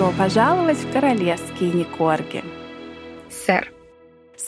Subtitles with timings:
[0.00, 2.42] добро пожаловать в королевские Никорги.
[3.28, 3.70] Сэр.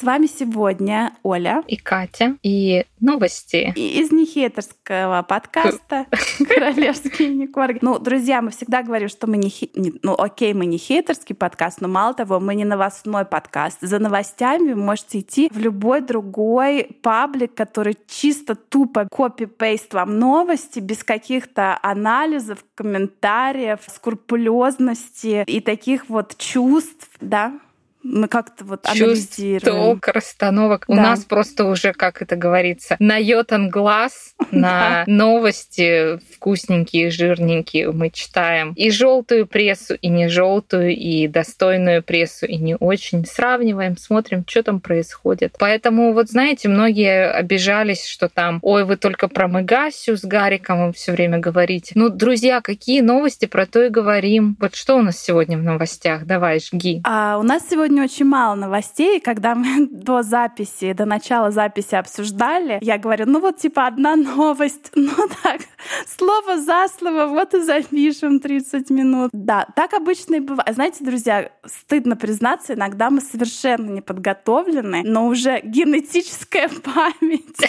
[0.03, 2.37] С вами сегодня Оля и Катя.
[2.43, 3.73] И новости.
[3.77, 6.07] И из нехейтерского подкаста
[6.49, 7.79] «Королевские Никорги».
[7.83, 9.53] Ну, друзья, мы всегда говорим, что мы не...
[10.03, 13.79] Ну, окей, мы не хейтерский подкаст, но мало того, мы не новостной подкаст.
[13.81, 20.81] За новостями вы можете идти в любой другой паблик, который чисто тупо копи-пейст вам новости,
[20.81, 27.53] без каких-то анализов, комментариев, скрупулезности и таких вот чувств, да,
[28.03, 29.61] мы как-то вот Чувств, анализируем.
[29.61, 30.85] толк, расстановок.
[30.89, 30.95] Да.
[30.95, 37.93] У нас просто уже, как это говорится, наётан глаз на новости вкусненькие, жирненькие.
[37.93, 43.25] Мы читаем и желтую прессу, и не желтую, и достойную прессу, и не очень.
[43.25, 45.55] Сравниваем, смотрим, что там происходит.
[45.59, 51.13] Поэтому, вот знаете, многие обижались, что там, ой, вы только про Мегасю с Гариком все
[51.13, 51.93] время говорите.
[51.95, 54.57] Ну, друзья, какие новости, про то и говорим.
[54.61, 56.27] Вот что у нас сегодня в новостях?
[56.27, 57.01] Давай, жги.
[57.05, 59.21] А у нас сегодня сегодня очень мало новостей.
[59.21, 64.91] Когда мы до записи, до начала записи обсуждали, я говорю, ну вот типа одна новость.
[64.95, 65.13] Ну
[65.43, 65.61] так,
[66.07, 69.31] слово за слово, вот и запишем 30 минут.
[69.33, 70.75] Да, так обычно и бывает.
[70.75, 77.69] Знаете, друзья, стыдно признаться, иногда мы совершенно не подготовлены, но уже генетическая память.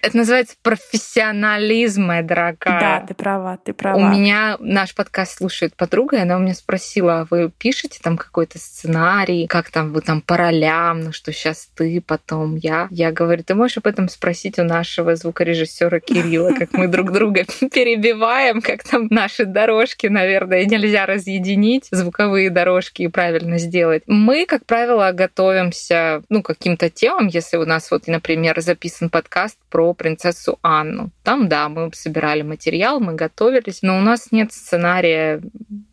[0.00, 3.00] Это называется профессионализм, моя дорогая.
[3.00, 3.98] Да, ты права, ты права.
[3.98, 8.16] У меня наш подкаст слушает подруга, и она у меня спросила, а вы пишете там
[8.16, 9.17] какой-то сценарий,
[9.48, 12.88] как там вы там по ролям, ну что сейчас ты, потом я.
[12.90, 17.44] Я говорю, ты можешь об этом спросить у нашего звукорежиссера Кирилла, как мы друг друга
[17.72, 24.02] перебиваем, как там наши дорожки, наверное, нельзя разъединить, звуковые дорожки и правильно сделать.
[24.06, 29.94] Мы, как правило, готовимся, ну, каким-то темам, если у нас вот, например, записан подкаст про
[29.94, 31.10] принцессу Анну.
[31.22, 35.40] Там, да, мы собирали материал, мы готовились, но у нас нет сценария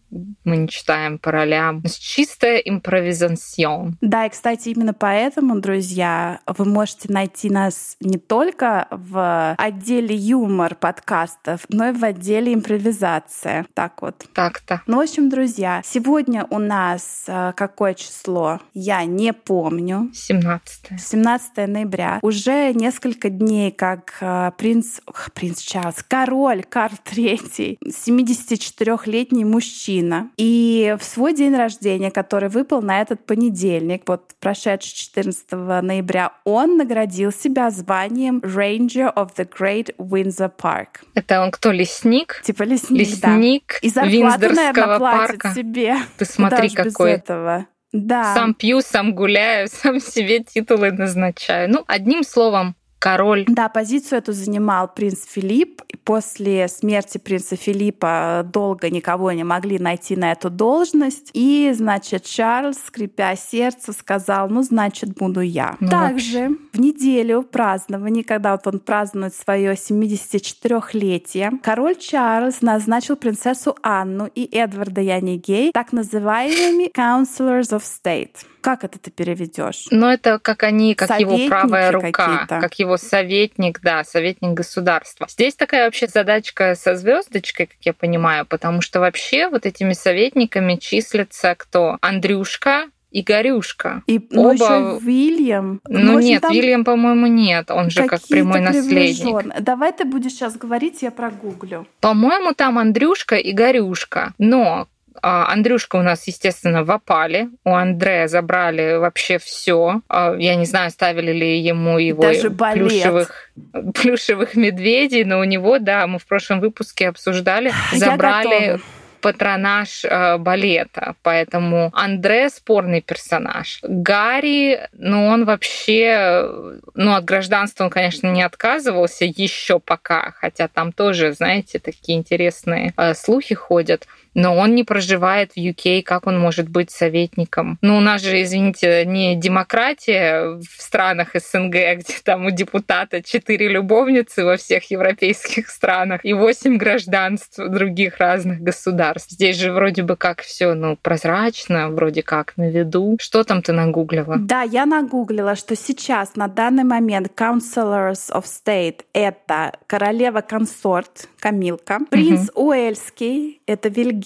[0.09, 1.83] мы не читаем по ролям.
[1.83, 3.97] Чистая импровизацион.
[4.01, 10.75] Да, и, кстати, именно поэтому, друзья, вы можете найти нас не только в отделе юмор
[10.75, 13.65] подкастов, но и в отделе импровизация.
[13.73, 14.25] Так вот.
[14.33, 14.81] Так-то.
[14.87, 18.59] Ну, в общем, друзья, сегодня у нас э, какое число?
[18.73, 20.11] Я не помню.
[20.13, 20.99] 17.
[20.99, 22.19] 17 ноября.
[22.21, 24.99] Уже несколько дней, как э, принц...
[25.33, 30.29] принц Чарльз, король Карл III, 74-летний мужчина, мужчина.
[30.37, 36.77] И в свой день рождения, который выпал на этот понедельник, вот прошедший 14 ноября, он
[36.77, 40.87] наградил себя званием Ranger of the Great Windsor Park.
[41.13, 42.41] Это он кто, лесник?
[42.43, 43.87] Типа лесник, Лесник да.
[43.87, 45.53] И зарплату, наверное, платит парка.
[45.53, 45.95] себе.
[46.17, 47.11] Ты смотри, Куда какой.
[47.13, 47.65] без этого.
[47.91, 48.33] Да.
[48.35, 51.69] Сам пью, сам гуляю, сам себе титулы назначаю.
[51.69, 53.45] Ну, одним словом, король.
[53.47, 55.81] Да, позицию эту занимал принц Филипп.
[56.05, 61.31] После смерти принца Филиппа долго никого не могли найти на эту должность.
[61.33, 65.75] И, значит, Чарльз, скрипя сердце, сказал, ну, значит, буду я.
[65.79, 73.75] Ну, Также в неделю празднования, когда вот он празднует свое 74-летие, король Чарльз назначил принцессу
[73.81, 78.45] Анну и Эдварда Янигей так называемыми Counselors of State.
[78.65, 79.85] Как это ты переведешь?
[79.91, 85.27] Ну, это как они, как его Советники правая рука, как его советник, да, советник государства.
[85.29, 90.77] Здесь такая вообще задачка со звездочкой, как я понимаю, потому что вообще вот этими советниками
[90.77, 91.99] числятся кто?
[92.01, 94.01] Андрюшка, Игорюшка.
[94.07, 95.79] И ну, Оба- еще Вильям.
[95.87, 97.69] Ну, общем, нет, там Вильям, по-моему, нет.
[97.69, 99.61] Он же как прямой наследник.
[99.61, 101.85] Давай ты будешь сейчас говорить, я прогуглю.
[102.01, 104.33] По-моему, там Андрюшка и Горюшка.
[104.39, 104.87] Но
[105.21, 107.49] Андрюшка у нас, естественно, в опале.
[107.63, 110.01] У Андрея забрали вообще все.
[110.09, 112.87] Я не знаю, ставили ли ему его Даже балет.
[112.87, 113.49] плюшевых,
[113.93, 118.79] плюшевых медведей, но у него, да, мы в прошлом выпуске обсуждали, забрали
[119.25, 121.15] патронаж э, балета.
[121.23, 123.79] Поэтому Андре спорный персонаж.
[123.81, 126.47] Гарри, ну он вообще,
[126.93, 132.93] ну от гражданства он, конечно, не отказывался еще пока, хотя там тоже, знаете, такие интересные
[132.97, 134.07] э, слухи ходят.
[134.35, 137.79] Но он не проживает в UK, как он может быть советником?
[137.81, 143.69] Ну, у нас же, извините, не демократия в странах СНГ, где там у депутата четыре
[143.69, 149.31] любовницы во всех европейских странах и восемь гражданств других разных государств.
[149.31, 153.17] Здесь же вроде бы как все, ну, прозрачно, вроде как на виду.
[153.19, 154.35] Что там ты нагуглила?
[154.37, 162.49] Да, я нагуглила, что сейчас, на данный момент, Counselors of State— это королева-консорт Камилка, принц
[162.53, 164.24] Уэльский— это Вильгельм,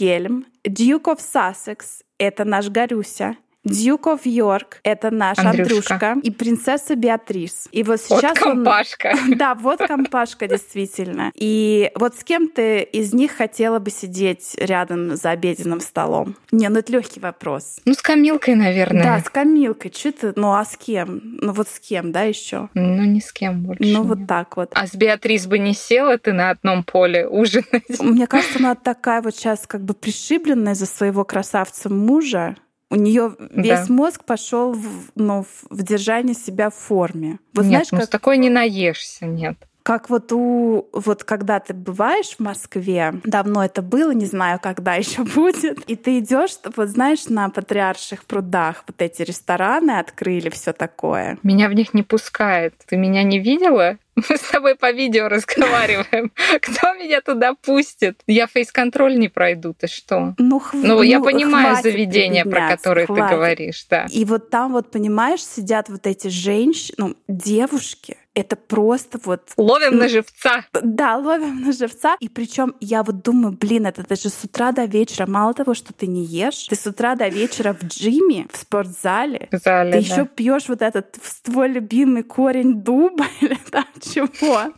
[0.63, 3.35] Duke of Sussex— это наш Гарюся,
[3.65, 5.95] Дюк оф Йорк— это наш Андрюшка.
[5.95, 6.15] Андрюшка.
[6.23, 7.67] И принцесса Беатрис.
[7.73, 9.13] И вот сейчас вот компашка.
[9.13, 9.33] Он...
[9.37, 11.31] Да, вот компашка, действительно.
[11.35, 16.35] И вот с кем ты из них хотела бы сидеть рядом за обеденным столом?
[16.51, 17.81] Не, ну это легкий вопрос.
[17.83, 19.03] Ну, с Камилкой, наверное.
[19.03, 19.91] Да, с Камилкой.
[19.91, 20.33] Че ты?
[20.37, 21.19] Ну, а с кем?
[21.41, 22.69] Ну, вот с кем, да, еще?
[22.73, 23.83] Ну, ни с кем больше.
[23.83, 24.71] Ну, вот так вот.
[24.73, 27.99] А с Беатрис бы не села ты на одном поле ужинать?
[27.99, 32.55] Мне кажется, она такая вот сейчас как бы пришибленная за своего красавца мужа.
[32.91, 33.93] У нее весь да.
[33.93, 37.39] мозг пошел в, ну, в держание себя в форме.
[37.53, 38.07] Вот нет, знаешь, ну как...
[38.07, 39.68] с такой не наешься, нет.
[39.83, 44.95] Как вот у вот когда ты бываешь в Москве, давно это было, не знаю, когда
[44.95, 50.73] еще будет, и ты идешь, вот знаешь, на патриарших прудах вот эти рестораны открыли, все
[50.73, 51.37] такое.
[51.43, 52.73] Меня в них не пускает.
[52.85, 53.97] Ты меня не видела?
[54.29, 56.31] Мы с тобой по видео разговариваем.
[56.61, 58.21] Кто меня туда пустит?
[58.27, 60.33] Я фейс-контроль не пройду, ты что?
[60.37, 60.73] Ну, хв...
[60.73, 63.29] ну я ну, понимаю заведение, про которое хватит.
[63.29, 64.07] ты говоришь, да.
[64.09, 69.51] И вот там вот, понимаешь, сидят вот эти женщины, ну, девушки, это просто вот...
[69.57, 70.65] Ловим на живца.
[70.73, 72.15] Да, ловим на живца.
[72.19, 75.25] И причем я вот думаю, блин, это даже с утра до вечера.
[75.27, 79.47] Мало того, что ты не ешь, ты с утра до вечера в джиме, в спортзале.
[79.51, 80.13] В зале, ты да.
[80.13, 84.73] еще пьешь вот этот твой любимый корень дуба или там чего.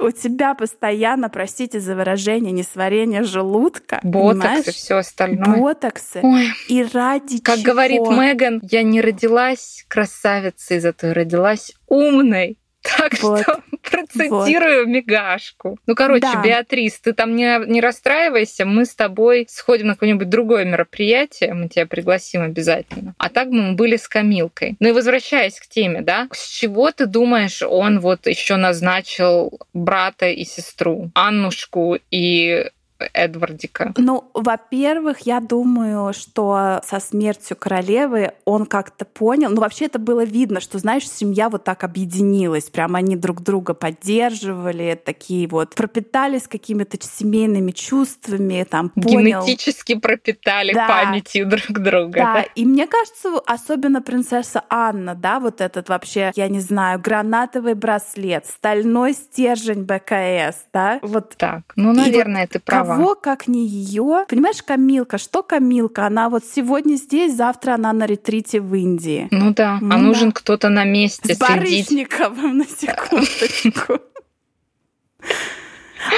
[0.00, 4.00] У тебя постоянно, простите за выражение, несварение желудка.
[4.02, 5.56] Ботоксы, и все остальное.
[5.56, 6.20] Ботоксы.
[6.22, 6.48] Ой.
[6.68, 7.72] И ради как чего?
[7.72, 12.58] говорит Меган, я не родилась красавицей, зато родилась умной.
[12.82, 14.88] Так вот, что процитирую вот.
[14.88, 15.78] мигашку.
[15.86, 16.42] Ну, короче, да.
[16.42, 21.68] Беатрис, ты там не, не расстраивайся, мы с тобой сходим на какое-нибудь другое мероприятие, мы
[21.68, 23.14] тебя пригласим обязательно.
[23.18, 24.76] А так мы были с Камилкой.
[24.80, 30.28] Ну и возвращаясь к теме, да, с чего ты думаешь, он вот еще назначил брата
[30.28, 32.70] и сестру, Аннушку и
[33.12, 33.92] Эдвардика?
[33.96, 39.50] Ну, во-первых, я думаю, что со смертью королевы он как-то понял.
[39.50, 42.64] Ну, вообще это было видно, что, знаешь, семья вот так объединилась.
[42.64, 49.44] Прям они друг друга поддерживали, такие вот пропитались какими-то семейными чувствами, там, понял.
[49.44, 50.88] Генетически пропитали да.
[50.88, 52.12] памятью друг друга.
[52.12, 52.34] Да.
[52.34, 57.74] да, и мне кажется, особенно принцесса Анна, да, вот этот вообще, я не знаю, гранатовый
[57.74, 61.34] браслет, стальной стержень БКС, да, вот.
[61.36, 64.24] Так, ну, наверное, вот ты права кого, как не ее?
[64.28, 66.06] Понимаешь, Камилка, что Камилка?
[66.06, 69.28] Она вот сегодня здесь, завтра она на ретрите в Индии.
[69.30, 70.34] Ну да, ну, а нужен да.
[70.34, 73.98] кто-то на месте С Барышниковым, на секундочку.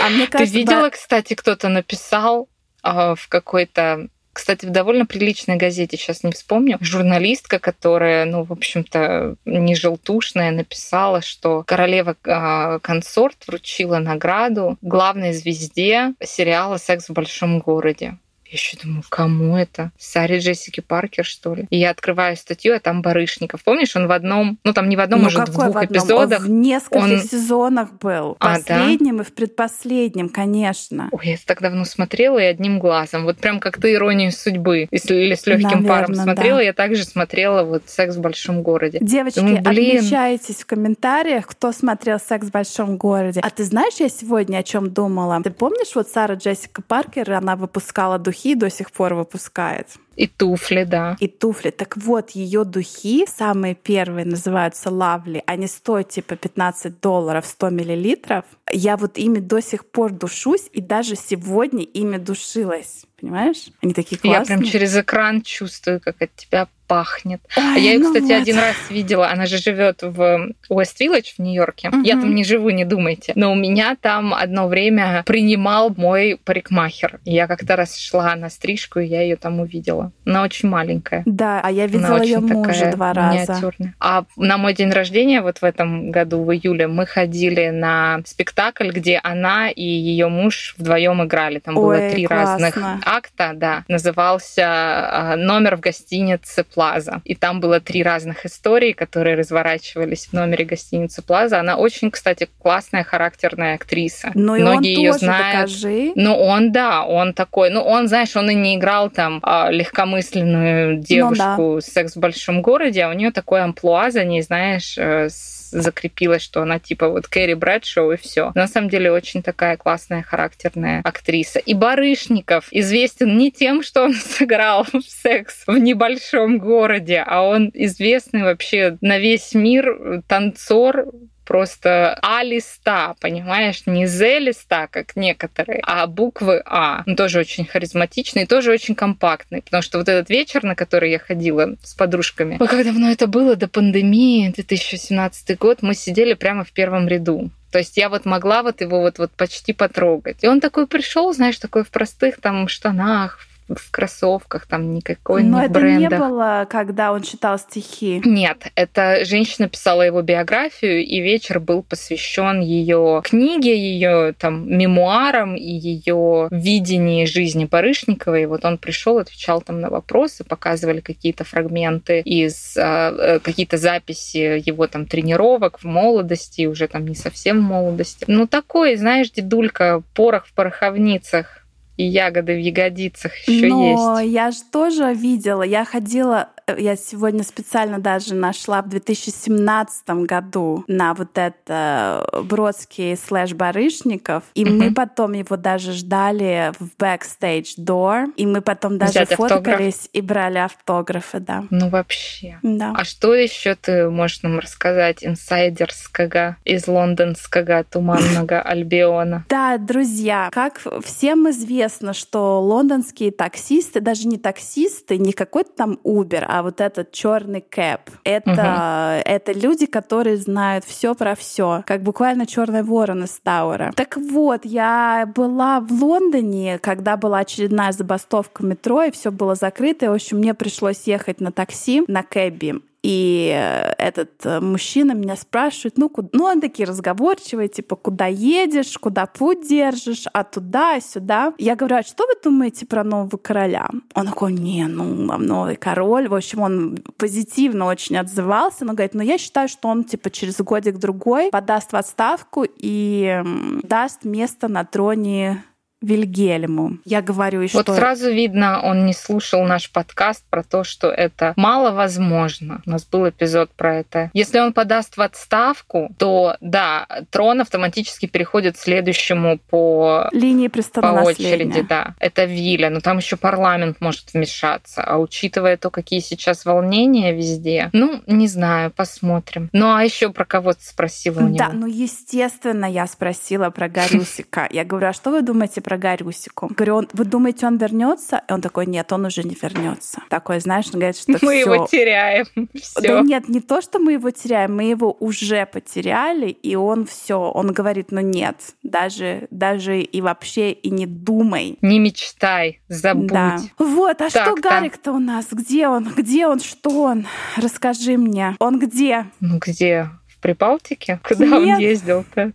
[0.03, 2.49] А мне кажется, Ты видела, кстати, кто-то написал
[2.83, 8.53] э, в какой-то кстати, в довольно приличной газете, сейчас не вспомню, журналистка, которая, ну, в
[8.53, 17.61] общем-то, не желтушная, написала, что королева-консорт а, вручила награду главной звезде сериала «Секс в большом
[17.61, 18.19] городе».
[18.55, 19.91] Я еще думаю, кому это?
[19.99, 21.67] Саре Джессики Паркер, что ли?
[21.71, 23.65] И я открываю статью, а там Барышников.
[23.65, 26.39] Помнишь, он в одном, ну там не в одном, ну, может, в двух в эпизодах.
[26.39, 27.21] Он в нескольких он...
[27.21, 28.35] сезонах был.
[28.35, 29.23] В а, последнем да?
[29.25, 31.09] и в предпоследнем, конечно.
[31.11, 33.25] Ой, я так давно смотрела и одним глазом.
[33.25, 34.87] Вот прям как ты иронию судьбы.
[34.93, 36.63] Если, или с легким Наверное, паром смотрела, да.
[36.63, 39.01] я также смотрела вот секс в большом городе.
[39.03, 39.97] Девочки, Думаю, блин...
[39.97, 43.41] отмечайтесь в комментариях, кто смотрел секс в большом городе.
[43.41, 45.43] А ты знаешь, я сегодня о чем думала?
[45.43, 49.87] Ты помнишь, вот Сара Джессика Паркер, она выпускала духи духи до сих пор выпускает.
[50.17, 51.17] И туфли, да.
[51.21, 51.71] И туфли.
[51.71, 55.43] Так вот, ее духи, самые первые, называются Лавли.
[55.47, 58.45] Они стоят типа 15 долларов 100 миллилитров.
[58.73, 63.05] Я вот ими до сих пор душусь, и даже сегодня ими душилась.
[63.21, 63.69] Понимаешь?
[63.83, 64.57] Они такие классные.
[64.57, 67.41] Я прям через экран чувствую, как от тебя пахнет.
[67.57, 68.43] Ой, я ее, ну кстати, вот.
[68.43, 69.31] один раз видела.
[69.31, 71.89] Она же живет в Уэст-Виллидж в Нью-Йорке.
[71.89, 72.03] Угу.
[72.03, 73.33] Я там не живу, не думайте.
[73.35, 77.21] Но у меня там одно время принимал мой парикмахер.
[77.25, 80.04] Я как-то раз шла на стрижку, и я ее там увидела.
[80.27, 81.23] Она очень маленькая.
[81.27, 83.73] Да, а я видела ее мужа два раза.
[84.01, 88.91] А на мой день рождения, вот в этом году, в июле, мы ходили на спектакль,
[88.91, 91.59] где она и ее муж вдвоем играли.
[91.59, 92.67] Там Ой, было три классно.
[92.67, 93.85] разных акта, да.
[93.89, 97.21] Назывался а, «Номер в гостинице Плаза».
[97.25, 101.61] И там было три разных истории, которые разворачивались в номере гостиницы Плаза.
[101.61, 104.31] Она очень, кстати, классная, характерная актриса.
[104.35, 105.71] Ну, Многие ее знают.
[105.71, 106.13] Докажи.
[106.15, 107.71] Ну, он, да, он такой.
[107.71, 111.81] Ну, он, знаешь, он и не играл там а, легкомысленную девушку ну, да.
[111.81, 115.29] секс в большом городе, а у нее такой амплуа за ней, знаешь, э,
[115.71, 118.53] закрепилась, что она типа вот Кэрри Брэдшоу и все.
[118.55, 121.59] На самом деле очень такая классная, характерная актриса.
[121.59, 127.71] И Барышников известен не тем, что он сыграл в секс в небольшом городе, а он
[127.75, 131.07] известный вообще на весь мир танцор,
[131.45, 133.83] просто А-листа, понимаешь?
[133.87, 137.03] Не З-листа, как некоторые, а буквы А.
[137.07, 141.19] Он тоже очень харизматичный, тоже очень компактный, потому что вот этот вечер, на который я
[141.19, 146.65] ходила с подружками, ой, как давно это было, до пандемии, 2017 год, мы сидели прямо
[146.65, 147.51] в первом ряду.
[147.75, 150.45] То есть я вот могла вот его вот, вот почти потрогать.
[150.45, 153.54] И он такой пришел, знаешь, такой в простых там штанах, в
[153.91, 158.21] кроссовках, там никакой Но не это не было, когда он читал стихи.
[158.25, 165.57] Нет, это женщина писала его биографию, и вечер был посвящен ее книге, ее там мемуарам
[165.57, 168.43] и ее видении жизни Барышниковой.
[168.43, 174.63] И вот он пришел, отвечал там на вопросы, показывали какие-то фрагменты из э, какие-то записи
[174.67, 178.25] его там тренировок в молодости, уже там не совсем в молодости.
[178.29, 181.64] Ну такой, знаешь, дедулька, порох в пороховницах
[181.97, 184.33] и ягоды в ягодицах еще Но есть.
[184.33, 191.15] я же тоже видела, я ходила, я сегодня специально даже нашла в 2017 году на
[191.15, 194.79] вот это Бродский слэш Барышников, и Мгм.
[194.79, 199.65] мы потом его даже ждали в backstage door, и мы потом даже Взять автограф?
[199.65, 201.65] фоткались и брали автографы, да.
[201.71, 202.59] Ну вообще.
[202.63, 202.93] Да.
[202.97, 209.45] А что еще ты можешь нам рассказать инсайдерского из лондонского туманного Альбиона?
[209.49, 216.45] Да, друзья, как всем известно, что лондонские таксисты, даже не таксисты, не какой-то там Uber,
[216.55, 222.47] а вот этот черный кэп, это, это люди, которые знают все про все, как буквально
[222.47, 223.93] черный ворон из Тауэра.
[223.97, 230.07] Так вот, я была в Лондоне, когда была очередная забастовка метро, и все было закрыто.
[230.07, 232.77] И, в общем, мне пришлось ехать на такси, на кэбби.
[233.05, 236.31] И э, этот э, мужчина меня спрашивает, ну, куда...
[236.33, 241.53] ну, он такие разговорчивые, типа, куда едешь, куда путь держишь, а туда, а сюда.
[241.59, 243.91] Я говорю, а что вы думаете про нового короля?
[244.15, 245.05] Он такой, не, ну,
[245.37, 246.29] новый король.
[246.29, 250.57] В общем, он позитивно очень отзывался, но говорит, ну, я считаю, что он, типа, через
[250.57, 253.39] годик-другой подаст в отставку и
[253.83, 255.63] даст место на троне
[256.05, 256.99] Вильгельму.
[257.05, 257.95] Я говорю, и Вот что...
[257.95, 262.83] сразу видно, он не слушал наш подкаст про то, что это маловозможно.
[262.87, 264.31] У нас был эпизод про это.
[264.35, 271.83] Если он подаст в отставку, то да, трон автоматически переходит следующему по Линии по очереди,
[271.83, 272.15] да.
[272.19, 275.03] Это Виля, но там еще парламент может вмешаться.
[275.03, 279.71] А учитывая то, какие сейчас волнения везде, ну, не знаю, посмотрим.
[279.73, 281.59] Ну, а еще про кого ты спросила у него?
[281.59, 284.69] Да, ну естественно, я спросила про Гарюсика.
[284.71, 286.69] Я говорю, а что вы думаете про Гарюсику?
[286.75, 288.43] Говорю, он, вы думаете, он вернется?
[288.49, 290.23] И он такой, нет, он уже не вернется.
[290.29, 291.51] Такой, знаешь, он говорит, что Мы всё.
[291.53, 292.47] его теряем.
[292.55, 293.21] Да Все.
[293.21, 297.73] нет, не то, что мы его теряем, мы его уже потеряли, и он все, он
[297.73, 301.79] говорит, ну нет, даже, даже и вообще и не думай.
[301.81, 303.27] Не мечтай, забудь.
[303.29, 303.59] Да.
[303.79, 304.61] Вот, а что Так-то.
[304.63, 305.47] Гарик-то у нас?
[305.51, 306.05] Где он?
[306.17, 306.61] Где он?
[306.61, 307.27] Что он?
[307.57, 308.57] Расскажи мне.
[308.59, 309.27] Он где?
[309.41, 310.09] Ну где?
[310.29, 311.21] В Прибалтике?
[311.27, 311.81] Куда он Нет.
[311.81, 312.53] ездил-то?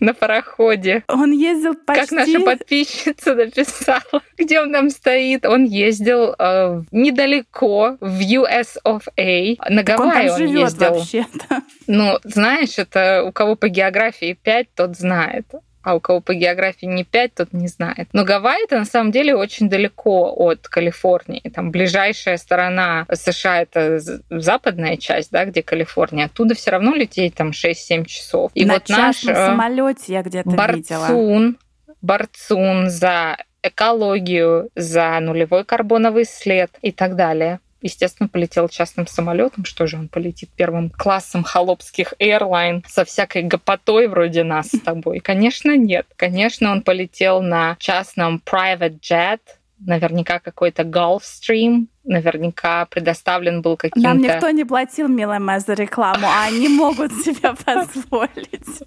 [0.00, 1.04] На пароходе.
[1.08, 2.16] Он ездил почти...
[2.16, 5.46] Как наша подписчица написала, где он там стоит.
[5.46, 9.56] Он ездил э, недалеко, в US of A.
[9.70, 10.94] На Так он Гавайи там он, ездил.
[10.94, 11.62] вообще-то.
[11.86, 15.46] Ну, знаешь, это у кого по географии 5, тот знает.
[15.84, 18.08] А у кого по географии не 5, тот не знает.
[18.12, 21.42] Но Гавайи это на самом деле очень далеко от Калифорнии.
[21.54, 24.00] Там ближайшая сторона США это
[24.30, 26.26] западная часть, да, где Калифорния.
[26.26, 28.50] Оттуда все равно лететь там 6-7 часов.
[28.54, 31.06] И На вот наш э, самолете я где-то видела.
[31.06, 31.58] борцун,
[32.00, 37.60] борцун за экологию, за нулевой карбоновый след и так далее.
[37.84, 39.66] Естественно, полетел частным самолетом.
[39.66, 45.20] Что же он полетит первым классом холопских airline со всякой гопотой вроде нас с тобой?
[45.20, 46.06] Конечно, нет.
[46.16, 49.40] Конечно, он полетел на частном private jet,
[49.78, 54.08] наверняка какой-то Gulfstream, наверняка предоставлен был каким-то...
[54.08, 58.82] Нам никто не платил, милая моя, за рекламу, а они могут себе позволить.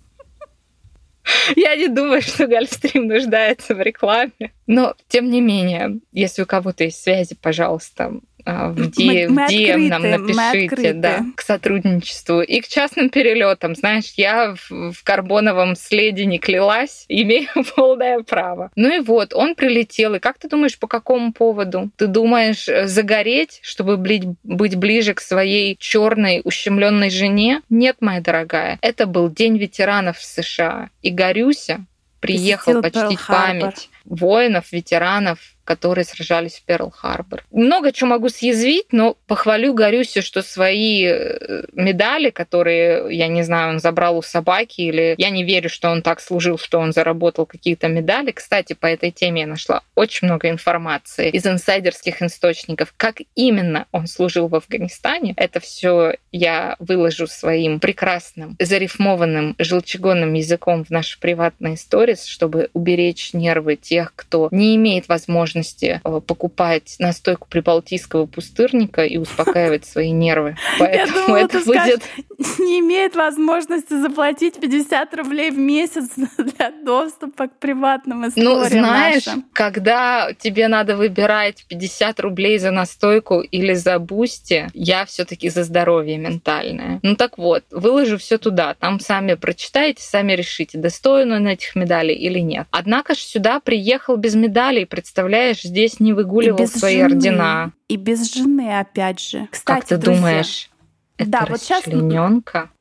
[1.55, 4.53] Я не думаю, что Гольфстрим нуждается в рекламе.
[4.65, 8.13] Но, тем не менее, если у кого-то есть связи, пожалуйста,
[8.47, 12.41] в Мы- DM, мы в DM нам открыты, мы напишите, да, к сотрудничеству.
[12.41, 13.75] И к частным перелетам.
[13.75, 18.71] Знаешь, я в, в карбоновом следе не клялась, имею полное право.
[18.75, 20.15] Ну и вот, он прилетел.
[20.15, 21.89] И как ты думаешь, по какому поводу?
[21.97, 27.61] Ты думаешь, э, загореть, чтобы быть, ближе к своей черной ущемленной жене?
[27.69, 28.79] Нет, моя дорогая.
[28.81, 30.89] Это был День ветеранов в США.
[31.01, 31.85] И Горюся
[32.19, 37.43] приехал почтить память воинов, ветеранов которые сражались в Перл-Харбор.
[37.51, 43.71] Много чего могу съязвить, но похвалю Горюсю, что свои э, медали, которые, я не знаю,
[43.71, 47.45] он забрал у собаки, или я не верю, что он так служил, что он заработал
[47.45, 48.31] какие-то медали.
[48.31, 54.07] Кстати, по этой теме я нашла очень много информации из инсайдерских источников, как именно он
[54.07, 55.33] служил в Афганистане.
[55.35, 63.33] Это все я выложу своим прекрасным, зарифмованным, желчегонным языком в наши приватные сторис, чтобы уберечь
[63.33, 65.56] нервы тех, кто не имеет возможности
[66.03, 70.55] э, покупать настойку прибалтийского пустырника и успокаивать свои нервы.
[70.79, 72.01] Поэтому думала, это будет...
[72.59, 79.25] не имеет возможности заплатить 50 рублей в месяц для доступа к приватным историям Ну, знаешь,
[79.25, 79.45] нашим.
[79.53, 85.63] когда тебе надо выбирать 50 рублей за настойку или за бусти, я все таки за
[85.63, 86.99] здоровье ментальное.
[87.03, 88.73] Ну так вот, выложу все туда.
[88.73, 92.67] Там сами прочитайте, сами решите, достоин он этих медалей или нет.
[92.71, 97.13] Однако же сюда приехал без медалей, представляешь, здесь не выгуливал свои жены.
[97.13, 97.71] ордена.
[97.87, 99.47] И без жены, опять же.
[99.51, 100.69] Кстати, как ты друзья, думаешь,
[101.17, 101.85] это да, вот сейчас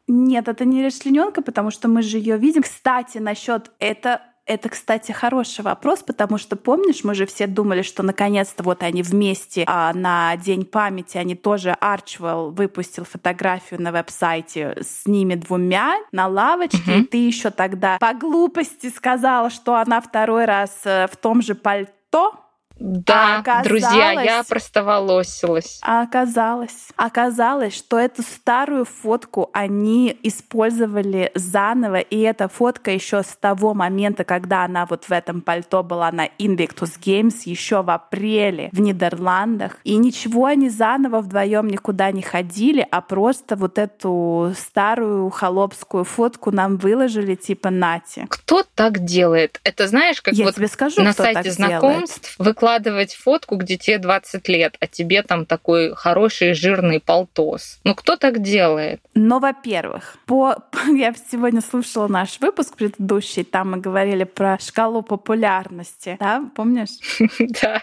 [0.08, 2.62] нет, это не расчлененка, потому что мы же ее видим.
[2.62, 8.04] Кстати, насчет это это, кстати, хороший вопрос, потому что, помнишь, мы же все думали, что
[8.04, 14.78] наконец-то вот они вместе а, на День памяти, они тоже, Арчвелл выпустил фотографию на веб-сайте
[14.80, 17.00] с ними двумя на лавочке, mm-hmm.
[17.00, 21.56] и ты еще тогда по глупости сказала, что она второй раз э, в том же
[21.56, 22.34] пальто,
[22.78, 25.80] да, а друзья, я простоволосилась.
[25.82, 33.36] А оказалось, оказалось, что эту старую фотку они использовали заново, и эта фотка еще с
[33.40, 38.68] того момента, когда она вот в этом пальто была на Invictus Games еще в апреле
[38.72, 39.78] в Нидерландах.
[39.84, 46.50] И ничего они заново вдвоем никуда не ходили, а просто вот эту старую холопскую фотку
[46.50, 48.26] нам выложили типа нати.
[48.28, 49.60] Кто так делает?
[49.64, 53.98] Это знаешь, как я вот тебе скажу, на сайте знакомств выкладывают выкладывать фотку, где тебе
[53.98, 57.78] 20 лет, а тебе там такой хороший жирный полтос.
[57.84, 59.00] Ну, кто так делает?
[59.14, 60.56] Но, во-первых, по...
[60.88, 66.98] я сегодня слушала наш выпуск предыдущий, там мы говорили про шкалу популярности, да, помнишь?
[67.62, 67.82] Да.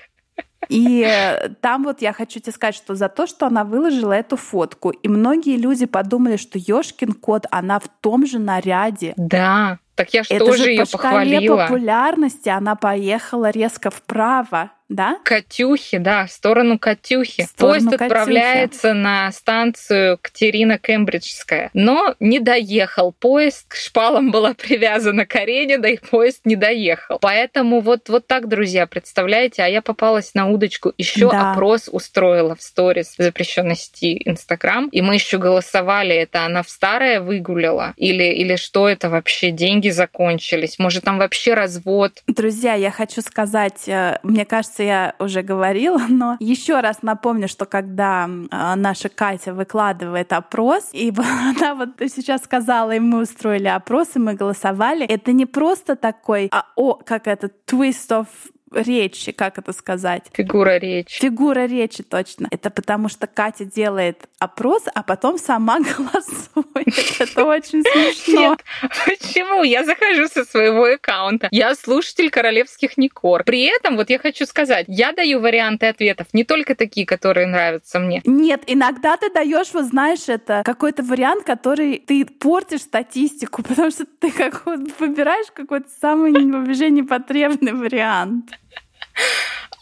[0.69, 4.37] И э, там вот я хочу тебе сказать, что за то, что она выложила эту
[4.37, 9.13] фотку, и многие люди подумали, что Ёшкин кот, она в том же наряде.
[9.17, 9.79] Да.
[9.95, 11.57] Так я же Это тоже же ее по похвалила.
[11.67, 15.17] популярности она поехала резко вправо да?
[15.23, 17.43] Катюхи, да, в сторону Катюхи.
[17.43, 18.03] В сторону Поезд Катюхи.
[18.03, 23.12] отправляется на станцию Катерина Кембриджская, но не доехал.
[23.12, 27.19] Поезд к шпалам была привязана Каренина, и поезд не доехал.
[27.19, 30.93] Поэтому вот, вот так, друзья, представляете, а я попалась на удочку.
[30.97, 31.51] Еще да.
[31.51, 37.93] опрос устроила в сторис запрещенности Инстаграм, и мы еще голосовали, это она в старое выгуляла
[37.97, 42.23] или, или что это вообще, деньги закончились, может там вообще развод.
[42.27, 47.65] Друзья, я хочу сказать, э, мне кажется, я уже говорила, но еще раз напомню, что
[47.65, 51.13] когда а, наша Катя выкладывает опрос, и
[51.62, 56.50] она вот сейчас сказала, и мы устроили опрос, и мы голосовали, это не просто такой,
[56.52, 58.28] а, о, как это, twist of
[58.75, 60.23] речи, как это сказать?
[60.33, 61.19] Фигура речи.
[61.19, 62.47] Фигура речи, точно.
[62.51, 67.19] Это потому что Катя делает опрос, а потом сама голосует.
[67.19, 68.57] Это очень смешно.
[69.05, 69.63] Почему?
[69.63, 71.47] Я захожу со своего аккаунта.
[71.51, 73.43] Я слушатель королевских Никор.
[73.43, 77.99] При этом, вот я хочу сказать, я даю варианты ответов, не только такие, которые нравятся
[77.99, 78.21] мне.
[78.25, 84.05] Нет, иногда ты даешь, вот знаешь, это какой-то вариант, который ты портишь статистику, потому что
[84.05, 88.51] ты как выбираешь какой-то самый вообще непотребный вариант.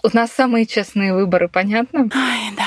[0.04, 2.10] У нас самые честные выборы, понятно?
[2.13, 2.65] Ай, да.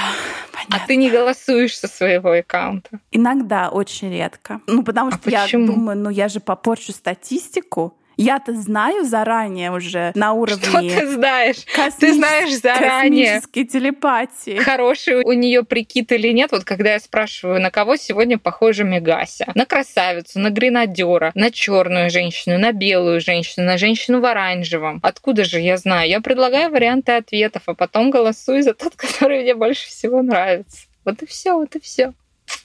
[0.52, 0.76] Понятно.
[0.76, 3.00] А ты не голосуешь со своего аккаунта?
[3.10, 4.60] Иногда, очень редко.
[4.66, 7.96] Ну, потому а что а я думаю, ну я же попорчу статистику.
[8.16, 10.62] Я-то знаю заранее уже на уровне...
[10.62, 11.56] Что ты знаешь?
[11.98, 13.40] Ты знаешь заранее.
[13.64, 14.58] телепатии.
[14.58, 16.52] Хороший у нее прикид или нет.
[16.52, 19.50] Вот когда я спрашиваю, на кого сегодня похожа Мегася?
[19.54, 25.00] На красавицу, на гренадера, на черную женщину, на белую женщину, на женщину в оранжевом.
[25.02, 26.08] Откуда же я знаю?
[26.08, 30.86] Я предлагаю варианты ответов, а потом голосую за тот, который мне больше всего нравится.
[31.04, 32.12] Вот и все, вот и все.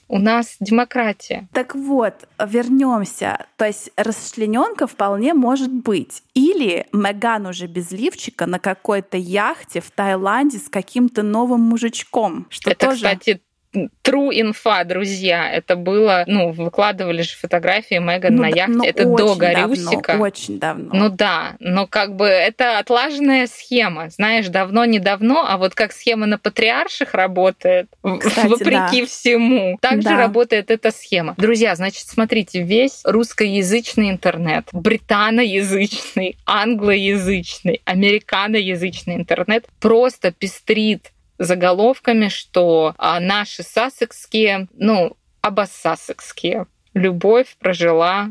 [0.09, 1.47] У нас демократия.
[1.53, 3.45] Так вот, вернемся.
[3.57, 6.23] То есть расчлененка вполне может быть.
[6.33, 12.47] Или Меган уже без лифчика на какой-то яхте в Таиланде с каким-то новым мужичком.
[12.49, 13.05] Что Это, тоже...
[13.05, 13.41] кстати,
[13.73, 15.51] true инфа, друзья.
[15.51, 18.73] Это было, ну, выкладывали же фотографии Меган Ну на да, яхте.
[18.73, 20.17] ну, это до очень давно, Горюсика.
[20.19, 20.89] очень давно.
[20.93, 24.09] Ну да, но как бы это отлаженная схема.
[24.09, 27.87] Знаешь, давно-недавно, а вот как схема на патриарших работает,
[28.19, 29.05] Кстати, вопреки да.
[29.07, 30.17] всему, так же Да.
[30.17, 31.35] работает эта схема.
[31.37, 43.19] Друзья, значит, смотрите, весь русскоязычный интернет, британоязычный, англоязычный, американоязычный интернет просто пестрит заголовками, что а,
[43.19, 48.29] наши сассекские, ну, абассасекские, любовь прожила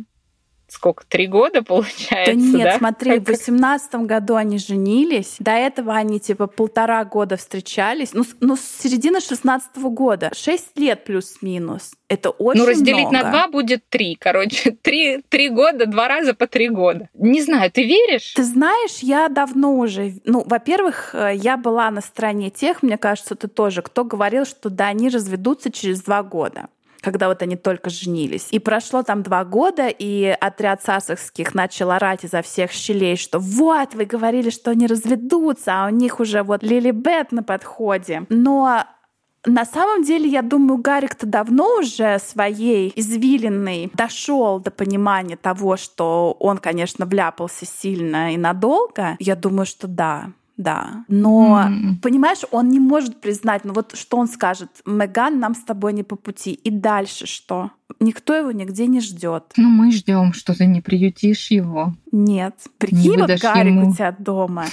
[0.68, 2.78] сколько, три года, получается, Да нет, да?
[2.78, 5.36] смотри, в восемнадцатом году они женились.
[5.38, 8.12] До этого они типа полтора года встречались.
[8.12, 10.30] Ну, ну с середины шестнадцатого года.
[10.34, 11.92] Шесть лет плюс-минус.
[12.08, 13.24] Это очень Ну, разделить много.
[13.24, 14.14] на два будет три.
[14.14, 17.08] Короче, три, три года, два раза по три года.
[17.14, 18.32] Не знаю, ты веришь?
[18.34, 20.14] Ты знаешь, я давно уже...
[20.24, 24.70] Ну, во-первых, э, я была на стороне тех, мне кажется, ты тоже, кто говорил, что
[24.70, 26.68] да, они разведутся через два года
[27.00, 28.48] когда вот они только женились.
[28.50, 33.94] И прошло там два года, и отряд сасекских начал орать изо всех щелей, что вот,
[33.94, 38.26] вы говорили, что они разведутся, а у них уже вот Лили Бет на подходе.
[38.28, 38.84] Но
[39.46, 46.36] на самом деле, я думаю, Гарик-то давно уже своей извилиной дошел до понимания того, что
[46.40, 49.16] он, конечно, вляпался сильно и надолго.
[49.20, 50.32] Я думаю, что да.
[50.58, 52.00] Да, но М.
[52.02, 56.02] понимаешь, он не может признать, ну вот что он скажет, Меган, нам с тобой не
[56.02, 56.52] по пути.
[56.52, 57.70] И дальше что?
[58.00, 59.44] Никто его нигде не ждет.
[59.56, 61.94] Ну, мы ждем, что ты не приютишь его.
[62.10, 62.54] Нет.
[62.78, 63.90] Прикинь, вот выдашь Гарик ему.
[63.90, 64.66] у тебя дома.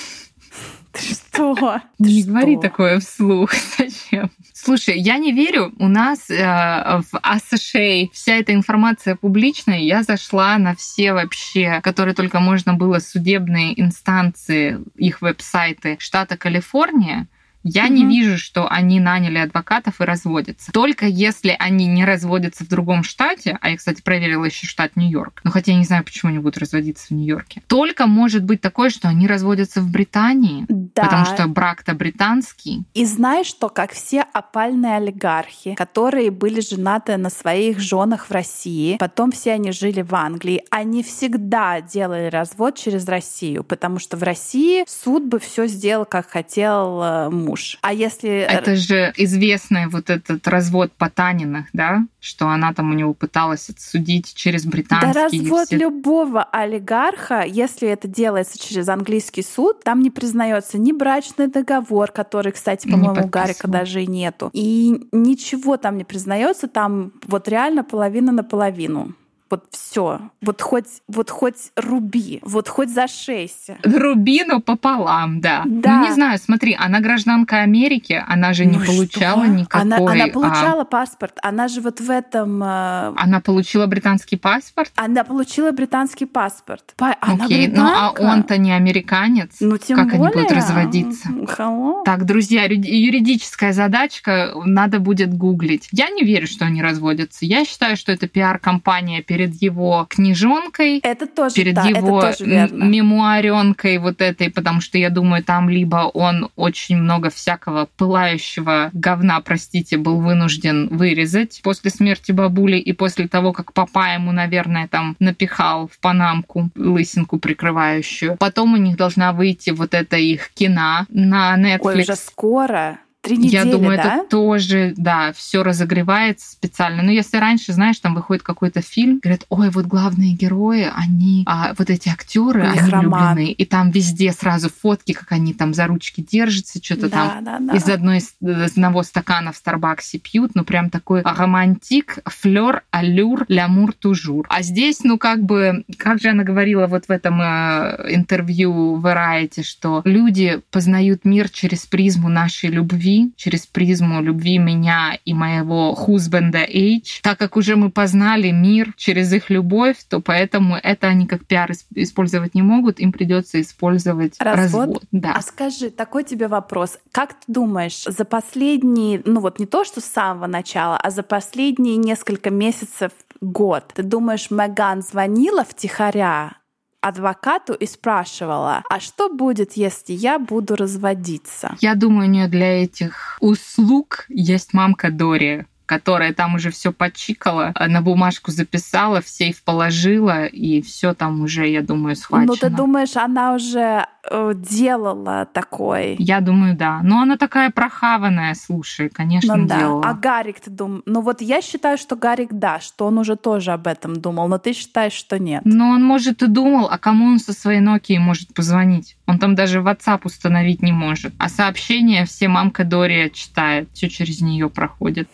[0.96, 1.56] Ты что?
[1.98, 2.32] Ты Не что?
[2.32, 3.52] говори такое вслух.
[3.78, 4.32] Зачем?
[4.54, 5.74] Слушай, я не верю.
[5.78, 9.80] У нас э, в ASHA вся эта информация публичная.
[9.80, 17.28] Я зашла на все вообще, которые только можно было, судебные инстанции, их веб-сайты штата Калифорния.
[17.68, 18.10] Я не Мгм.
[18.10, 20.72] вижу, что они наняли адвокатов и разводятся.
[20.72, 25.42] Только если они не разводятся в другом штате, а я, кстати, проверила еще штат Нью-Йорк,
[25.44, 27.64] но хотя я не знаю, почему они будут разводиться в Нью-Йорке.
[27.68, 31.04] Только может быть такое, что они разводятся в Британии, Да.
[31.04, 32.84] потому что брак-то британский.
[32.94, 38.98] И знаешь что, как все опальные олигархи, которые были женаты на своих женах в России,
[39.00, 44.24] потом все они жили в Англии, они всегда делали развод через Россию, потому что в
[44.24, 47.78] России суд бы все сделал, как хотел э, муж.
[47.82, 48.30] А если...
[48.42, 54.34] Это же известный вот этот развод Потаниных, да, что она там у него пыталась отсудить
[54.36, 55.40] через Да британский.
[55.40, 61.48] развод все- любого олигарха, если это делается через английский суд, там не признается ни брачный
[61.48, 63.28] договор, который, кстати, по-моему, у.
[63.28, 64.50] Гарика даже и нету.
[64.54, 69.14] И ничего там не признается, там вот реально половина на половину.
[69.50, 70.32] Вот все.
[70.42, 73.78] Вот хоть, вот хоть руби, вот хоть зашейся.
[73.84, 75.62] Рубину пополам, да.
[75.66, 76.00] Да.
[76.00, 79.54] Ну, не знаю, смотри, она гражданка Америки, она же не Ну получала что?
[79.54, 79.82] никакой...
[79.82, 81.38] Она, она а, получала паспорт.
[81.44, 82.62] Она же вот в этом...
[82.64, 84.92] э, она получила британский паспорт?
[84.96, 86.94] Она получила британский паспорт.
[86.98, 88.22] Па- Она Окей, ну а британка.
[88.22, 89.58] он-то не американец.
[89.60, 90.26] Ну, тем как более.
[90.32, 91.30] они будут разводиться?
[91.30, 92.04] Hello.
[92.04, 95.88] Так, друзья, юри- юридическая задачка, надо будет гуглить.
[95.92, 97.46] Я не верю, что они разводятся.
[97.46, 102.50] Я считаю, что это пиар-компания перед его книжонкой, Это тоже, перед да, его это тоже
[102.50, 102.84] верно.
[102.84, 108.90] м- мемуаренкой вот этой, потому что я думаю, там либо он очень много всякого пылающего
[108.94, 114.88] говна, простите, был вынужден вырезать после смерти бабули и после того, как папа ему, наверное,
[114.88, 118.38] там напихал в панамку лысинку прикрывающую.
[118.40, 121.80] Потом у них должна выйти вот эта их кино на Netflix.
[121.82, 123.00] Ой, уже скоро.
[123.26, 124.18] Три недели, Я думаю, да?
[124.18, 127.02] это тоже, да, все разогревается специально.
[127.02, 131.74] Но если раньше, знаешь, там выходит какой-то фильм, говорят, ой, вот главные герои, они, а,
[131.78, 133.36] вот эти актеры, они роман.
[133.36, 137.60] влюблены, и там везде сразу фотки, как они там за ручки держатся, что-то там да,
[137.60, 137.74] да, да.
[137.74, 143.94] из одной из одного стакана в Старбаксе пьют, ну прям такой романтик, флер, аллюр, лямур,
[143.94, 144.46] тужур.
[144.50, 149.64] А здесь, ну как бы, как же она говорила вот в этом э, интервью Variety,
[149.64, 156.60] что люди познают мир через призму нашей любви, через призму любви меня и моего хузбенда
[156.60, 157.22] H.
[157.22, 161.72] Так как уже мы познали мир через их любовь, то поэтому это они как пиар
[161.72, 164.88] исп- использовать не могут, им придется использовать Развод?
[164.88, 165.04] развод.
[165.12, 165.34] Да.
[165.36, 166.98] А скажи, такой тебе вопрос.
[167.12, 171.24] Как ты думаешь, за последние, ну вот не то, что с самого начала, а за
[171.24, 176.58] последние несколько месяцев, год, ты думаешь, Меган звонила втихаря
[177.02, 181.76] адвокату и спрашивала, а что будет, если я буду разводиться?
[181.82, 185.66] Я думаю, у нее для этих услуг есть мамка Дори.
[185.86, 191.42] Которая там уже все почикала, э, на бумажку записала, в сейф положила, и все там
[191.42, 192.48] уже, я думаю, схвачено.
[192.48, 196.16] Ну, ты думаешь, она уже э, делала такой?
[196.20, 197.02] Я думаю, да.
[197.04, 199.80] Но она такая прохаванная, слушай, конечно, ну, да.
[199.80, 200.04] делала.
[200.06, 201.04] А Гарик, ты думаешь?
[201.06, 204.58] Ну вот я считаю, что Гарик, да, что он уже тоже об этом думал, но
[204.58, 205.62] ты считаешь, что нет?
[205.66, 209.18] Но он, может, и думал, а кому он со своей Nokia может позвонить?
[209.28, 211.34] Он там даже WhatsApp установить не может.
[211.38, 215.30] А сообщения все мамка Дория читает, все через нее проходит.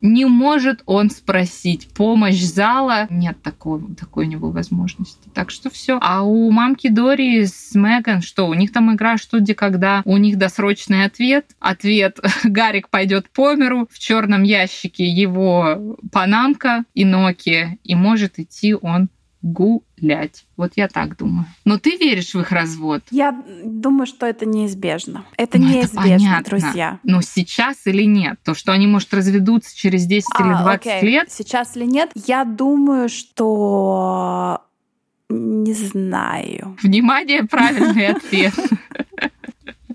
[0.00, 3.06] Не может он спросить помощь зала.
[3.10, 5.28] Нет такой, такой у него возможности.
[5.34, 5.98] Так что все.
[6.00, 10.16] А у мамки Дори с Меган, что у них там игра что где когда у
[10.16, 11.54] них досрочный ответ.
[11.58, 13.88] Ответ Гарик пойдет по миру.
[13.90, 17.78] В черном ящике его панамка и Nokia.
[17.84, 19.08] И может идти он
[19.42, 20.44] гулять.
[20.56, 21.46] Вот я так думаю.
[21.64, 23.02] Но ты веришь в их развод?
[23.10, 25.24] Я думаю, что это неизбежно.
[25.36, 26.98] Это ну, неизбежно, это друзья.
[27.04, 28.38] Но сейчас или нет?
[28.44, 31.08] То, что они, может, разведутся через 10 а, или 20 окей.
[31.08, 31.32] лет?
[31.32, 32.10] Сейчас или нет?
[32.14, 34.60] Я думаю, что
[35.30, 36.76] не знаю.
[36.82, 38.54] Внимание, правильный ответ.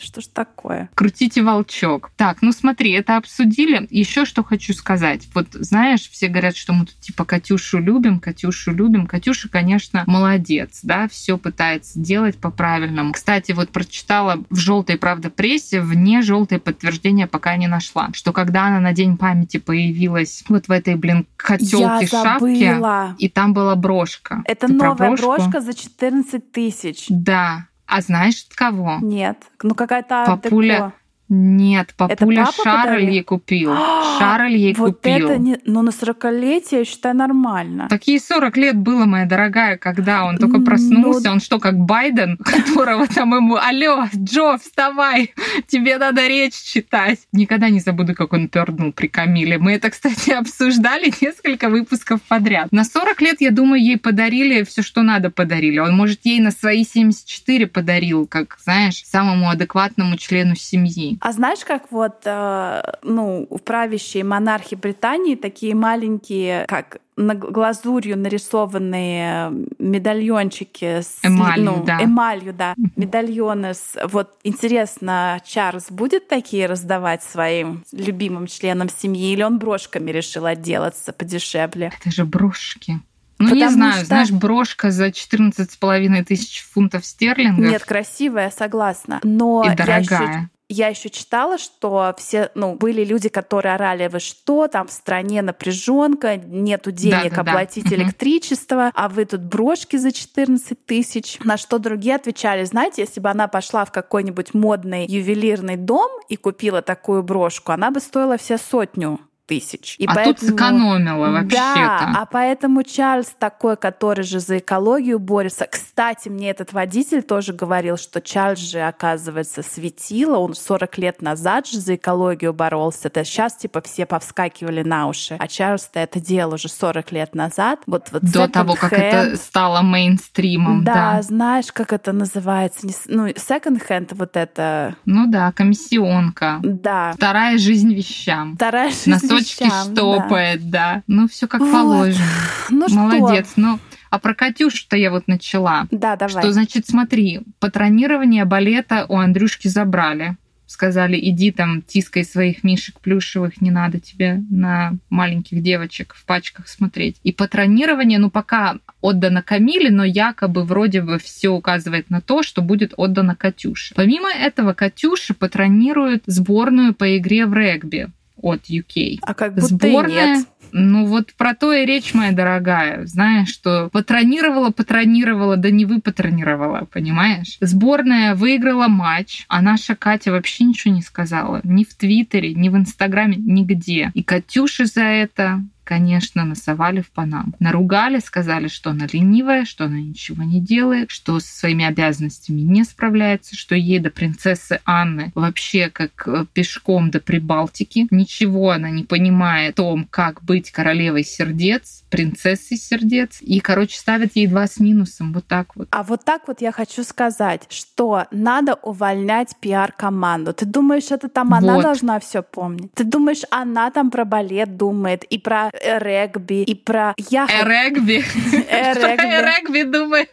[0.02, 0.90] Что ж такое?
[0.96, 2.12] Крутите волчок.
[2.16, 3.88] Так, ну смотри, это обсудили.
[3.90, 5.28] Еще что хочу сказать.
[5.34, 9.08] Вот знаешь, все говорят, что мы тут типа Катюшу любим, Катюшу любим.
[9.08, 13.14] Катюша, конечно, молодец, да, все пытается делать по-правильному.
[13.14, 18.68] Кстати, вот прочитала в желтой, правда, прессе, вне желтое подтверждение пока не нашла, что когда
[18.68, 22.82] она на День памяти появилась вот в этой, блин, котелке шапке,
[23.18, 24.44] и там была брошка.
[24.46, 27.06] Это Ты новая брошка за 14 тысяч.
[27.10, 28.98] Да, а знаешь от кого?
[29.02, 29.38] Нет.
[29.64, 30.94] Ну какая-то Папуля.
[31.28, 33.74] Нет, папуля Шарль ей купил.
[34.20, 35.30] Шарль ей вот купил.
[35.30, 35.58] Это не...
[35.66, 37.88] Ну, на 40-летие, я считаю, нормально.
[37.90, 41.30] Такие 40 лет было, моя дорогая, когда он только проснулся.
[41.30, 41.34] Ну...
[41.34, 42.38] Он что, как Байден,
[42.74, 45.34] которого там ему, алло, Джо, вставай,
[45.68, 47.20] тебе надо речь читать.
[47.32, 49.58] Никогда не забуду, как он пернул при Камиле.
[49.58, 52.72] Мы это, кстати, обсуждали несколько выпусков подряд.
[52.72, 55.80] На 40 лет, я думаю, ей подарили все, что надо подарили.
[55.80, 61.15] Он, может, ей на свои 74 подарил, как, знаешь, самому адекватному члену семьи.
[61.20, 68.18] А знаешь, как вот, э, ну, в правящей монархии Британии такие маленькие, как на глазурью
[68.18, 72.04] нарисованные медальончики с эмалью, ну, да.
[72.04, 79.44] эмалью, да, медальоны с вот интересно, Чарльз будет такие раздавать своим любимым членам семьи или
[79.44, 81.92] он брошками решил отделаться подешевле?
[82.00, 83.00] Это же брошки.
[83.38, 84.06] Ну, Потому не знаю, что...
[84.06, 87.70] знаешь, брошка за 14 с половиной тысяч фунтов стерлингов.
[87.70, 89.20] Нет, красивая, согласна.
[89.24, 89.98] Но и дорогая.
[89.98, 94.88] Я еще я еще читала, что все, ну, были люди, которые орали, вы что, там
[94.88, 97.96] в стране напряженка, нету денег да, да, оплатить да.
[97.96, 101.38] электричество, а вы тут брошки за 14 тысяч.
[101.44, 106.36] На что другие отвечали, знаете, если бы она пошла в какой-нибудь модный ювелирный дом и
[106.36, 109.96] купила такую брошку, она бы стоила все сотню тысяч.
[110.00, 110.36] И а поэтому...
[110.36, 111.54] тут сэкономила вообще-то.
[111.56, 115.68] Да, а поэтому Чарльз такой, который же за экологию борется.
[115.70, 120.38] Кстати, мне этот водитель тоже говорил, что Чарльз же, оказывается, светило.
[120.38, 123.08] Он 40 лет назад же за экологию боролся.
[123.08, 125.36] Это сейчас, типа, все повскакивали на уши.
[125.40, 127.80] А Чарльз-то это делал уже 40 лет назад.
[127.86, 130.84] Вот, вот До того, как это стало мейнстримом.
[130.84, 132.88] Да, да, знаешь, как это называется?
[133.08, 134.96] Ну, second-hand вот это...
[135.06, 136.60] Ну да, комиссионка.
[136.64, 137.14] Да.
[137.16, 138.56] Вторая жизнь вещам.
[138.56, 140.96] Вторая жизнь носочки вещам, штопает, да.
[140.96, 141.04] да.
[141.08, 141.72] Ну, все как вот.
[141.72, 142.26] положено.
[142.70, 143.52] Ну, Молодец.
[143.52, 143.62] Что?
[143.62, 145.88] Ну, а про Катюшу-то я вот начала.
[145.92, 146.42] Да, давай.
[146.42, 153.62] Что, значит, смотри, патронирование балета у Андрюшки забрали сказали, иди там, тискай своих мишек плюшевых,
[153.62, 157.18] не надо тебе на маленьких девочек в пачках смотреть.
[157.24, 162.62] И патронирование, ну, пока отдано Камиле, но якобы вроде бы все указывает на то, что
[162.62, 163.94] будет отдано Катюше.
[163.96, 168.10] Помимо этого, Катюша патронирует сборную по игре в регби
[168.42, 169.20] от UK.
[169.22, 170.48] А как будто Сборная, нет.
[170.72, 173.06] Ну вот про то и речь, моя дорогая.
[173.06, 177.58] Знаешь, что патронировала, патронировала, да не вы патронировала, понимаешь?
[177.62, 181.62] Сборная выиграла матч, а наша Катя вообще ничего не сказала.
[181.64, 184.12] Ни в Твиттере, ни в Инстаграме, нигде.
[184.14, 187.54] И Катюша за это конечно, насовали в Панаму.
[187.60, 192.84] Наругали, сказали, что она ленивая, что она ничего не делает, что со своими обязанностями не
[192.84, 198.08] справляется, что ей до принцессы Анны вообще как э, пешком до Прибалтики.
[198.12, 203.38] Ничего она не понимает о том, как быть королевой сердец, принцессой сердец.
[203.42, 205.34] И, короче, ставят ей два с минусом.
[205.34, 205.88] Вот так вот.
[205.92, 210.54] А вот так вот я хочу сказать, что надо увольнять пиар-команду.
[210.54, 211.58] Ты думаешь, это там вот.
[211.58, 212.92] она должна все помнить?
[212.94, 217.68] Ты думаешь, она там про балет думает и про регби, и про яхот.
[217.68, 218.24] Регби.
[218.62, 220.28] Регби, думаю,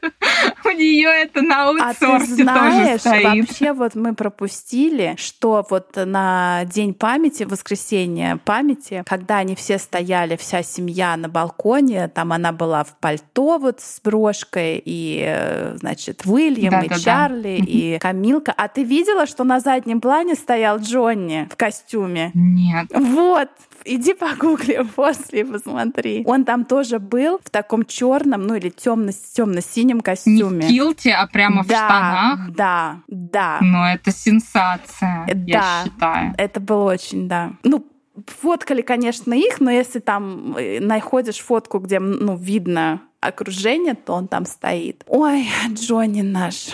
[0.65, 3.49] у нее это на аутсорсе а ты знаешь, тоже стоит.
[3.49, 10.37] вообще вот мы пропустили, что вот на День памяти, воскресенье памяти, когда они все стояли,
[10.37, 16.23] вся семья на балконе, там она была в пальто вот с брошкой, и, э, значит,
[16.27, 17.65] Уильям, да, и да, Чарли, да.
[17.67, 18.53] и Камилка.
[18.57, 22.31] А ты видела, что на заднем плане стоял Джонни в костюме?
[22.35, 22.87] Нет.
[22.95, 23.49] Вот,
[23.85, 26.23] иди погугли после, посмотри.
[26.27, 30.67] Он там тоже был в таком черном, ну или темно-синем костюме.
[30.67, 32.51] Не в килте, а прямо да, в штанах.
[32.51, 33.59] Да, да.
[33.61, 36.35] Но это сенсация, да, я считаю.
[36.39, 37.53] Это было очень, да.
[37.63, 37.87] Ну,
[38.27, 44.29] фоткали, конечно, их, но если там э, находишь фотку, где, ну, видно окружение, то он
[44.29, 45.05] там стоит.
[45.07, 46.71] Ой, Джонни наш.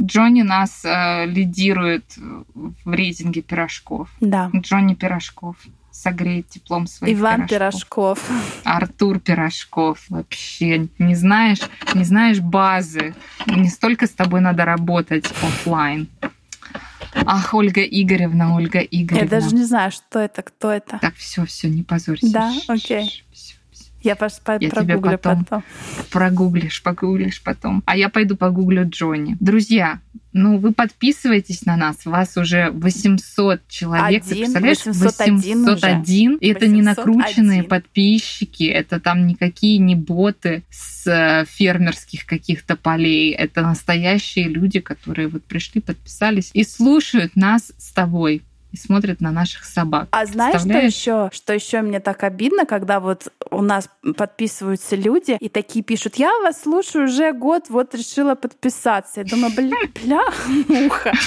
[0.00, 2.16] Джонни нас э, лидирует
[2.54, 4.08] в рейтинге пирожков.
[4.20, 4.50] Да.
[4.54, 5.56] Джонни Пирожков
[5.92, 8.18] согреет теплом своих Иван пирожков.
[8.26, 8.60] Пирожков.
[8.64, 10.04] Артур Пирожков.
[10.08, 11.60] Вообще не знаешь,
[11.94, 13.14] не знаешь базы.
[13.46, 16.08] Не столько с тобой надо работать офлайн.
[17.14, 19.24] Ах, Ольга Игоревна, Ольга Игоревна.
[19.24, 20.98] Я даже не знаю, что это, кто это.
[20.98, 22.32] Так, все, все, не позорься.
[22.32, 23.24] Да, окей.
[23.32, 23.54] Все,
[24.02, 25.64] я просто я прогуглю потом, потом.
[26.10, 27.82] Прогуглишь, погуглишь потом.
[27.86, 29.36] А я пойду погуглю Джонни.
[29.40, 30.00] Друзья,
[30.32, 32.04] ну, вы подписывайтесь на нас.
[32.04, 34.22] Вас уже 800 человек.
[34.22, 34.86] Один, Ты представляешь?
[34.86, 36.36] 801 801.
[36.36, 36.84] И это не 801.
[36.84, 38.64] накрученные подписчики.
[38.64, 43.32] Это там никакие не боты с э, фермерских каких-то полей.
[43.32, 48.42] Это настоящие люди, которые вот пришли, подписались и слушают нас с тобой
[48.72, 50.08] и смотрят на наших собак.
[50.10, 55.36] А знаешь, что еще, что еще мне так обидно, когда вот у нас подписываются люди
[55.38, 59.20] и такие пишут: "Я вас слушаю уже год, вот решила подписаться".
[59.20, 60.22] Я думаю, блин, бля,
[60.68, 61.12] муха.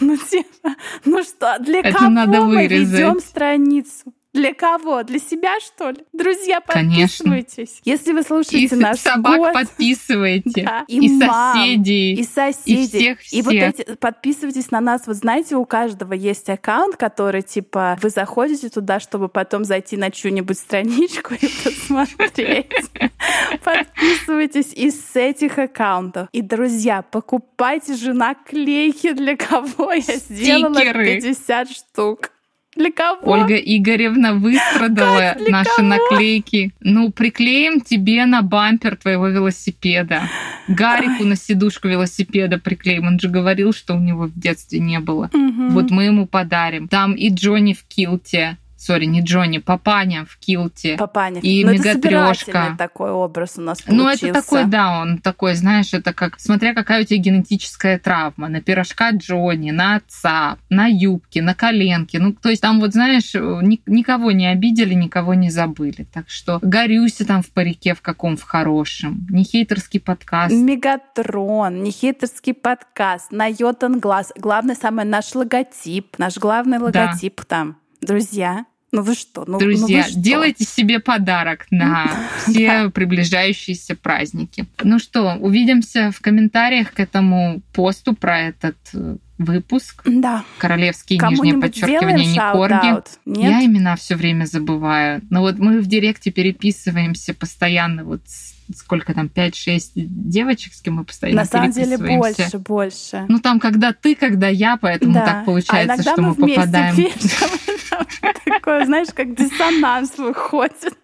[0.00, 4.12] Ну, типа, ну что, для Это кого мы ведем страницу?
[4.32, 5.02] Для кого?
[5.02, 5.98] Для себя, что ли?
[6.12, 7.24] Друзья, Конечно.
[7.30, 7.80] подписывайтесь.
[7.84, 10.62] Если вы И слушаете наш собак год, подписывайте.
[10.72, 10.84] Да.
[10.88, 12.14] И, мам, соседей.
[12.14, 12.84] И соседей.
[12.84, 13.80] И всех, И вот всех.
[13.80, 15.02] эти, подписывайтесь на нас.
[15.06, 20.10] Вот знаете, у каждого есть аккаунт, который, типа, вы заходите туда, чтобы потом зайти на
[20.10, 22.66] чью-нибудь страничку и посмотреть.
[23.64, 26.28] Подписывайтесь из этих аккаунтов.
[26.32, 31.04] И, друзья, покупайте же наклейки, для кого я сделала Стикеры.
[31.20, 32.30] 50 штук.
[32.74, 33.20] Для кого?
[33.30, 35.88] Ольга Игоревна выстрадала наши кого?
[35.88, 36.72] наклейки.
[36.80, 40.22] Ну, приклеим тебе на бампер твоего велосипеда.
[40.68, 43.06] Гарику на сидушку велосипеда приклеим.
[43.06, 45.28] Он же говорил, что у него в детстве не было.
[45.32, 45.70] Мгм.
[45.70, 46.88] Вот мы ему подарим.
[46.88, 48.56] Там и Джонни в килте.
[48.82, 50.96] Сори, не Джонни, Папаня в килте.
[50.96, 51.40] Папаня.
[51.40, 52.44] И Но мегатрёшка.
[52.52, 54.26] собирательный такой образ у нас Ну, получился.
[54.26, 58.60] это такой, да, он такой, знаешь, это как, смотря какая у тебя генетическая травма, на
[58.60, 62.16] пирожка Джонни, на отца, на юбки, на коленки.
[62.16, 66.06] Ну, то есть там вот, знаешь, ни- никого не обидели, никого не забыли.
[66.12, 69.26] Так что горюся там в парике в каком, в хорошем.
[69.30, 70.52] Не хейтерский подкаст.
[70.54, 74.32] Мегатрон, нехитерский подкаст, на Йотан Глаз.
[74.36, 77.76] Главное, самое, наш логотип, наш главный логотип там.
[78.00, 79.44] Друзья, ну вы что?
[79.46, 80.20] Ну, ну Друзья, вы что?
[80.20, 82.10] делайте себе подарок на
[82.46, 84.66] все приближающиеся праздники.
[84.82, 90.02] Ну что, увидимся в комментариях к этому посту про этот э, выпуск.
[90.04, 90.44] Да.
[90.58, 92.72] Королевские нижнее Кому-нибудь подчеркивание сделаем не корги.
[92.72, 93.06] shout-out?
[93.24, 93.50] Нет?
[93.50, 95.22] Я имена все время забываю.
[95.30, 98.04] Но вот мы в директе переписываемся постоянно.
[98.04, 103.24] Вот с- сколько там, 5-6 девочек, с кем мы постоянно На самом деле больше, больше.
[103.28, 105.26] Ну там, когда ты, когда я, поэтому Да.
[105.26, 107.10] так получается, а иногда что мы, мы, попадаем.
[108.44, 110.96] Такое, знаешь, как диссонанс выходит.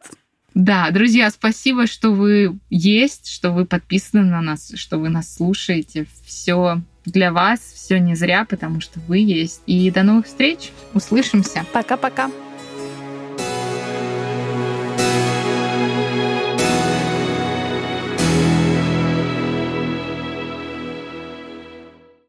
[0.54, 6.07] Да, друзья, спасибо, что вы есть, что вы подписаны на нас, что вы нас слушаете.
[6.26, 9.62] Все для вас, все не зря, потому что вы есть.
[9.66, 10.72] И до новых встреч.
[10.94, 11.64] Услышимся.
[11.72, 12.31] Пока-пока.